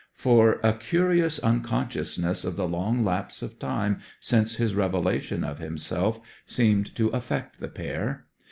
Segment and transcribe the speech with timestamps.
[0.15, 6.19] For a curious unconsciousness of the long lapse of time since his revelation of himself
[6.47, 8.25] seemed to affect the pair.